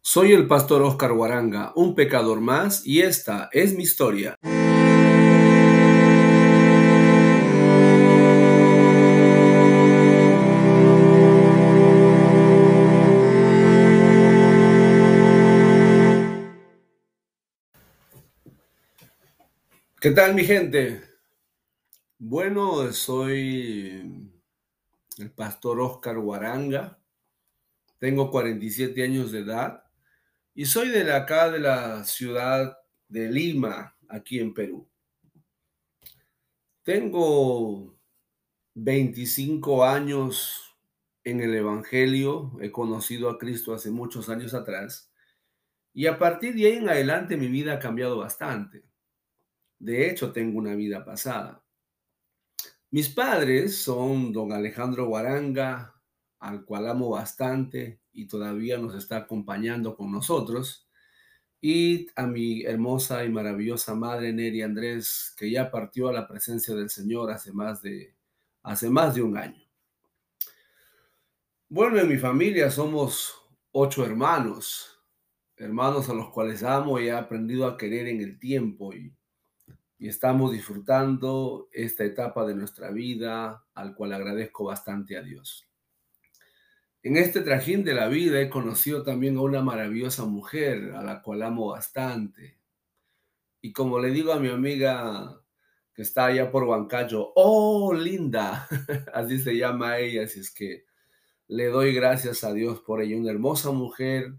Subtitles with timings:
[0.00, 4.34] Soy el pastor Oscar Guaranga, un pecador más, y esta es mi historia.
[20.00, 21.07] ¿Qué tal mi gente?
[22.20, 24.32] Bueno, soy
[25.18, 27.00] el pastor Oscar Guaranga,
[28.00, 29.84] tengo 47 años de edad
[30.52, 32.76] y soy de acá de la ciudad
[33.06, 34.90] de Lima, aquí en Perú.
[36.82, 37.96] Tengo
[38.74, 40.76] 25 años
[41.22, 45.12] en el Evangelio, he conocido a Cristo hace muchos años atrás
[45.94, 48.82] y a partir de ahí en adelante mi vida ha cambiado bastante.
[49.78, 51.64] De hecho, tengo una vida pasada.
[52.90, 55.94] Mis padres son don Alejandro Guaranga,
[56.38, 60.88] al cual amo bastante y todavía nos está acompañando con nosotros,
[61.60, 66.74] y a mi hermosa y maravillosa madre Neri Andrés, que ya partió a la presencia
[66.74, 68.16] del Señor hace más de,
[68.62, 69.62] hace más de un año.
[71.68, 73.34] Bueno, en mi familia somos
[73.70, 74.98] ocho hermanos,
[75.56, 79.12] hermanos a los cuales amo y he aprendido a querer en el tiempo y,
[79.98, 85.68] y estamos disfrutando esta etapa de nuestra vida, al cual agradezco bastante a Dios.
[87.02, 91.22] En este trajín de la vida he conocido también a una maravillosa mujer a la
[91.22, 92.58] cual amo bastante.
[93.60, 95.40] Y como le digo a mi amiga
[95.94, 98.68] que está allá por Huancayo, oh, linda,
[99.12, 100.84] así se llama ella, así es que
[101.48, 104.34] le doy gracias a Dios por ella, una hermosa mujer,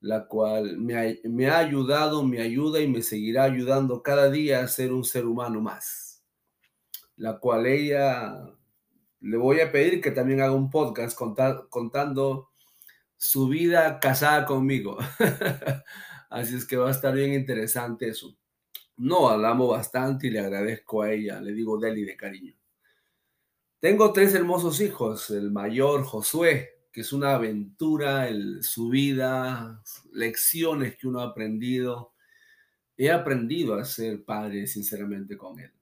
[0.00, 4.60] la cual me ha, me ha ayudado, me ayuda y me seguirá ayudando cada día
[4.60, 6.24] a ser un ser humano más,
[7.16, 8.50] la cual ella
[9.20, 11.16] le voy a pedir que también haga un podcast
[11.68, 12.50] contando
[13.16, 14.96] su vida casada conmigo.
[16.30, 18.34] Así es que va a estar bien interesante eso.
[18.96, 22.54] No, hablamos bastante y le agradezco a ella, le digo Deli de cariño.
[23.78, 30.96] Tengo tres hermosos hijos, el mayor Josué, que es una aventura, el, su vida, lecciones
[30.96, 32.14] que uno ha aprendido.
[32.96, 35.72] He aprendido a ser padre sinceramente con él.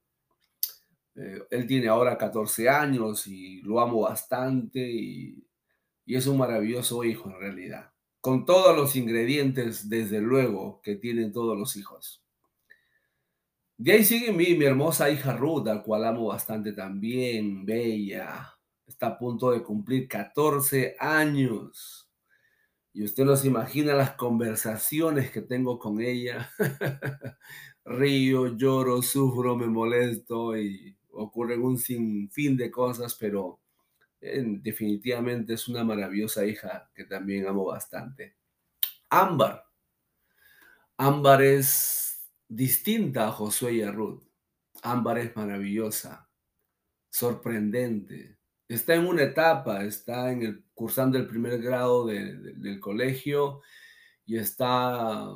[1.16, 5.44] Eh, él tiene ahora 14 años y lo amo bastante y,
[6.06, 11.58] es un maravilloso hijo en realidad, con todos los ingredientes, desde luego, que tienen todos
[11.58, 12.24] los hijos.
[13.76, 18.57] De ahí sigue mi, mi hermosa hija Ruth, al cual amo bastante también, bella,
[18.88, 22.10] está a punto de cumplir 14 años.
[22.92, 26.50] Y usted no imagina las conversaciones que tengo con ella.
[27.84, 33.60] Río, lloro, sufro, me molesto y ocurren un sinfín de cosas, pero
[34.20, 38.36] definitivamente es una maravillosa hija que también amo bastante.
[39.10, 39.64] Ámbar.
[40.96, 44.24] Ámbar es distinta a Josué y a Ruth.
[44.82, 46.28] Ámbar es maravillosa,
[47.10, 48.37] sorprendente.
[48.68, 53.62] Está en una etapa, está en el, cursando el primer grado del colegio
[54.26, 55.26] y está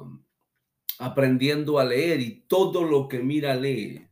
[0.99, 4.07] aprendiendo a leer y todo lo que mira lee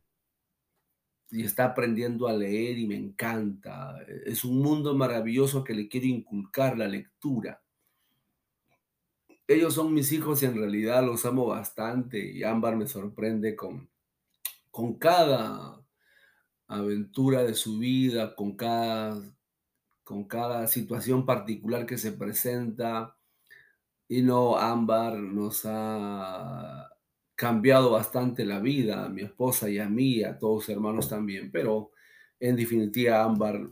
[1.29, 3.97] y está aprendiendo a leer y me encanta.
[4.25, 7.61] Es un mundo maravilloso que le quiero inculcar la lectura.
[9.47, 13.89] Ellos son mis hijos y en realidad los amo bastante y Ámbar me sorprende con,
[14.69, 15.80] con cada
[16.71, 19.21] aventura de su vida, con cada,
[20.03, 23.15] con cada situación particular que se presenta.
[24.07, 26.89] Y no, Ámbar nos ha
[27.35, 31.91] cambiado bastante la vida a mi esposa y a mí, a todos hermanos también, pero
[32.39, 33.67] en definitiva Ámbar,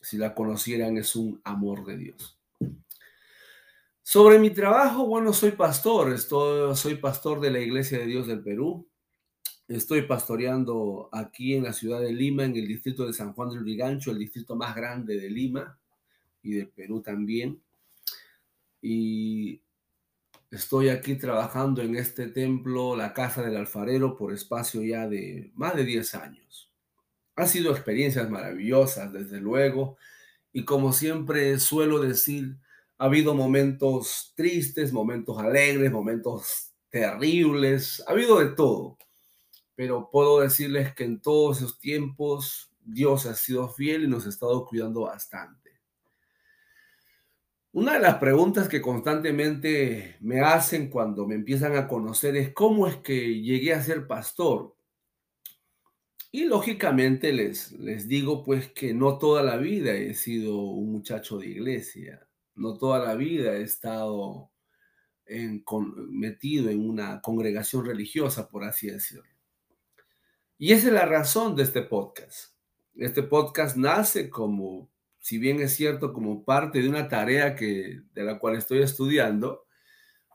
[0.00, 2.38] si la conocieran, es un amor de Dios.
[4.02, 8.42] Sobre mi trabajo, bueno, soy pastor, estoy, soy pastor de la Iglesia de Dios del
[8.42, 8.86] Perú.
[9.66, 13.62] Estoy pastoreando aquí en la ciudad de Lima, en el distrito de San Juan del
[13.62, 15.78] Urigancho, el distrito más grande de Lima
[16.42, 17.60] y del Perú también.
[18.82, 19.60] Y
[20.54, 25.74] Estoy aquí trabajando en este templo, la casa del alfarero, por espacio ya de más
[25.74, 26.70] de 10 años.
[27.34, 29.96] Ha sido experiencias maravillosas, desde luego,
[30.52, 32.56] y como siempre suelo decir,
[32.98, 38.96] ha habido momentos tristes, momentos alegres, momentos terribles, ha habido de todo,
[39.74, 44.28] pero puedo decirles que en todos esos tiempos Dios ha sido fiel y nos ha
[44.28, 45.64] estado cuidando bastante.
[47.72, 52.86] Una de las preguntas que constantemente me hacen cuando me empiezan a conocer es cómo
[52.86, 54.76] es que llegué a ser pastor.
[56.30, 61.38] Y lógicamente les, les digo pues que no toda la vida he sido un muchacho
[61.38, 64.52] de iglesia, no toda la vida he estado
[66.10, 69.33] metido en una congregación religiosa, por así decirlo.
[70.56, 72.54] Y esa es la razón de este podcast.
[72.94, 78.22] Este podcast nace como, si bien es cierto, como parte de una tarea que, de
[78.22, 79.66] la cual estoy estudiando,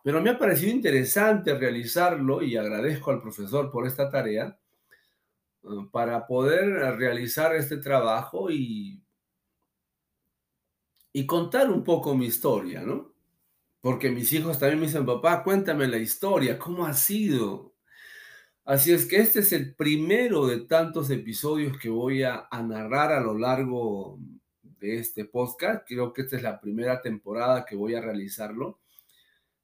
[0.03, 4.59] pero me ha parecido interesante realizarlo y agradezco al profesor por esta tarea
[5.61, 9.01] uh, para poder realizar este trabajo y,
[11.13, 13.13] y contar un poco mi historia, ¿no?
[13.79, 17.68] Porque mis hijos también me dicen, papá, cuéntame la historia, ¿cómo ha sido?
[18.69, 23.19] Así es que este es el primero de tantos episodios que voy a, narrar a
[23.19, 24.19] lo largo
[24.61, 25.87] de este podcast.
[25.87, 28.79] Creo que esta es la primera temporada que voy a realizarlo.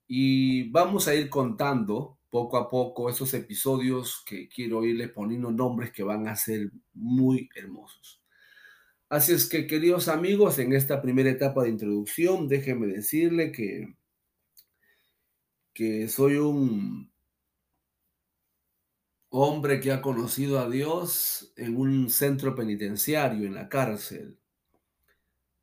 [0.08, 5.92] Y vamos a ir contando poco a poco esos episodios que quiero irle poniendo nombres
[5.92, 8.24] que van a ser muy hermosos.
[9.08, 13.94] Así es que, queridos amigos, en esta primera etapa de introducción, déjenme decirle que,
[15.76, 17.14] que soy un
[19.38, 24.40] hombre que ha conocido a Dios en un centro penitenciario, en la cárcel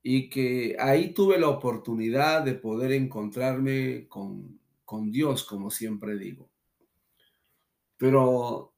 [0.03, 6.51] y que ahí tuve la oportunidad de poder encontrarme con, con Dios, como siempre digo.
[7.97, 8.75] Pero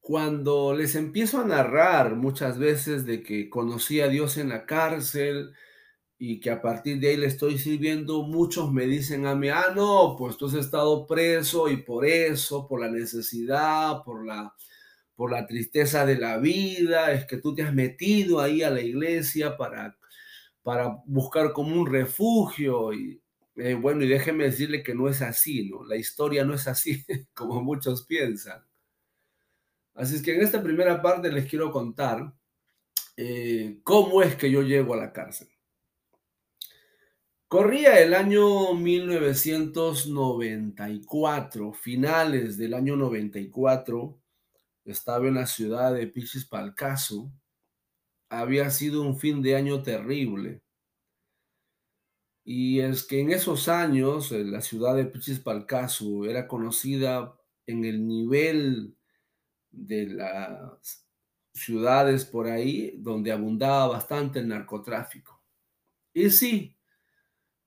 [0.00, 5.52] cuando les empiezo a narrar muchas veces de que conocí a Dios en la cárcel
[6.18, 9.72] y que a partir de ahí le estoy sirviendo, muchos me dicen a mí, ah,
[9.74, 14.54] no, pues tú has estado preso y por eso, por la necesidad, por la,
[15.14, 18.80] por la tristeza de la vida, es que tú te has metido ahí a la
[18.80, 19.96] iglesia para
[20.66, 22.92] para buscar como un refugio.
[22.92, 23.22] Y
[23.54, 25.84] eh, bueno, y déjeme decirle que no es así, ¿no?
[25.84, 27.04] La historia no es así
[27.34, 28.64] como muchos piensan.
[29.94, 32.34] Así es que en esta primera parte les quiero contar
[33.16, 35.48] eh, cómo es que yo llego a la cárcel.
[37.48, 44.20] Corría el año 1994, finales del año 94,
[44.84, 47.30] estaba en la ciudad de Pichis Palcaso,
[48.28, 50.62] había sido un fin de año terrible.
[52.44, 58.06] Y es que en esos años eh, la ciudad de Pichispalcasu era conocida en el
[58.06, 58.96] nivel
[59.70, 61.06] de las
[61.52, 65.42] ciudades por ahí donde abundaba bastante el narcotráfico.
[66.14, 66.75] Y sí,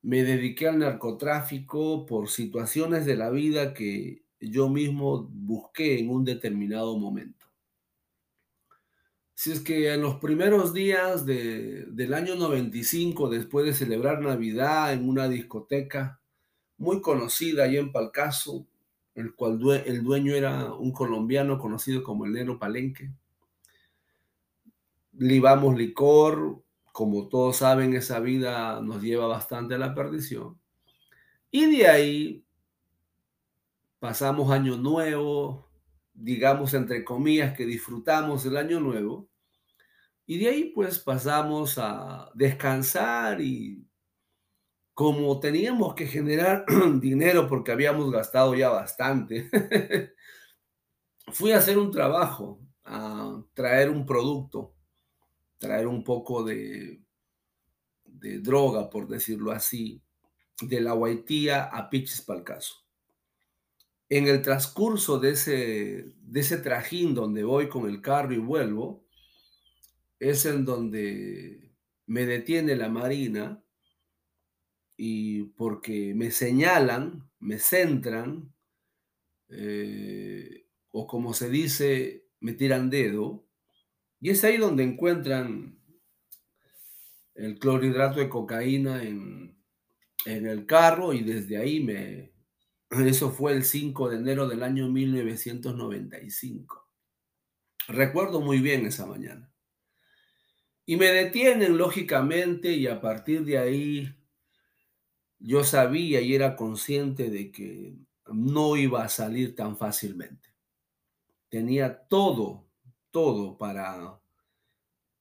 [0.02, 6.24] me dediqué al narcotráfico por situaciones de la vida que yo mismo busqué en un
[6.24, 7.48] determinado momento.
[9.34, 15.08] Si es que en los primeros días del año 95, después de celebrar Navidad en
[15.08, 16.20] una discoteca
[16.78, 18.68] muy conocida allá en Palcaso,
[19.16, 23.12] el cual el dueño era un colombiano conocido como el Nero Palenque,
[25.14, 26.62] libamos licor,
[27.00, 30.60] como todos saben, esa vida nos lleva bastante a la perdición.
[31.50, 32.46] Y de ahí
[34.00, 35.72] pasamos año nuevo,
[36.14, 39.30] digamos entre comillas que disfrutamos el año nuevo,
[40.26, 43.88] y de ahí pues pasamos a descansar y
[44.94, 46.66] como teníamos que generar
[47.00, 49.50] dinero porque habíamos gastado ya bastante,
[51.32, 54.76] fui a hacer un trabajo, a traer un producto,
[55.60, 57.02] traer un poco de,
[58.42, 60.02] droga, por decirlo así,
[60.62, 62.76] de la Guaitía a Pichis Palcaso.
[64.10, 69.06] En el transcurso de ese, de ese trajín donde voy con el carro y vuelvo,
[70.20, 71.72] es en donde
[72.08, 73.64] me detiene la Marina
[74.98, 78.54] y porque me señalan, me centran,
[79.50, 83.49] eh, o como se dice, me tiran dedo,
[84.22, 85.80] y es ahí donde encuentran
[87.36, 89.58] el clorhidrato de cocaína en,
[90.26, 92.34] en el carro y desde ahí me...
[92.90, 96.90] Eso fue el 5 de enero del año 1995.
[97.88, 99.54] Recuerdo muy bien esa mañana.
[100.86, 104.16] Y me detienen lógicamente y a partir de ahí
[105.38, 107.96] yo sabía y era consciente de que
[108.26, 110.50] no iba a salir tan fácilmente.
[111.50, 112.69] Tenía todo,
[113.12, 114.20] todo para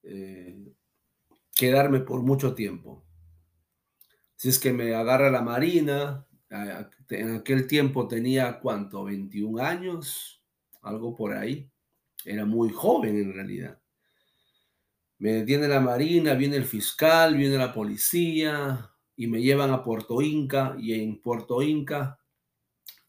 [0.03, 0.73] eh,
[1.55, 3.05] quedarme por mucho tiempo.
[4.35, 10.41] Si es que me agarra la Marina, en aquel tiempo tenía cuánto, 21 años,
[10.81, 11.69] algo por ahí.
[12.23, 13.79] Era muy joven en realidad.
[15.17, 20.21] Me detiene la Marina, viene el fiscal, viene la policía y me llevan a Puerto
[20.21, 22.17] Inca y en Puerto Inca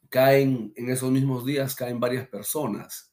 [0.09, 3.10] caen, en esos mismos días caen varias personas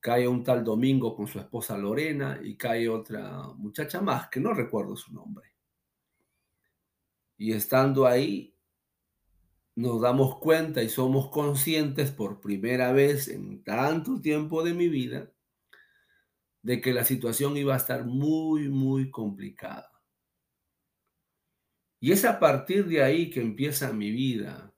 [0.00, 4.54] cae un tal Domingo con su esposa Lorena y cae otra muchacha más, que no
[4.54, 5.52] recuerdo su nombre.
[7.36, 8.54] Y estando ahí,
[9.76, 15.30] nos damos cuenta y somos conscientes por primera vez en tanto tiempo de mi vida
[16.62, 19.90] de que la situación iba a estar muy, muy complicada.
[22.00, 24.69] Y es a partir de ahí que empieza mi vida,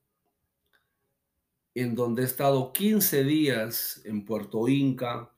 [1.74, 5.32] en donde he estado 15 días en Puerto Inca,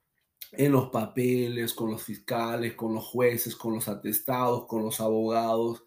[0.52, 5.82] en los papeles, con los fiscales, con los jueces, con los atestados, con los abogados,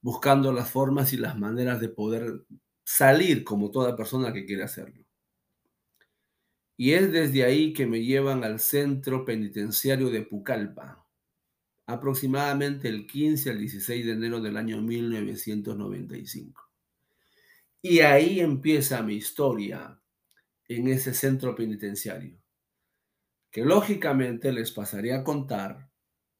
[0.00, 2.44] buscando las formas y las maneras de poder
[2.84, 5.04] salir como toda persona que quiere hacerlo.
[6.76, 11.06] Y es desde ahí que me llevan al centro penitenciario de Pucallpa,
[11.86, 16.73] aproximadamente el 15 al 16 de enero del año 1995.
[17.86, 20.00] Y ahí empieza mi historia
[20.68, 22.42] en ese centro penitenciario,
[23.50, 25.90] que lógicamente les pasaré a contar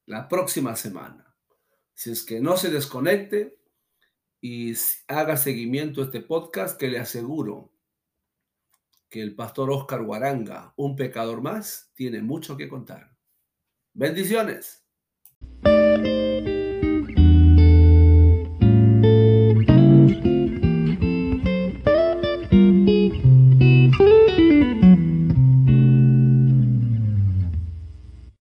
[0.06, 1.36] la próxima semana.
[1.92, 3.58] Si es que no se desconecte
[4.40, 4.72] y
[5.06, 7.74] haga seguimiento a este podcast, que le aseguro
[9.10, 13.18] que el pastor Oscar Guaranga, un pecador más, tiene mucho que contar.
[13.92, 14.82] Bendiciones.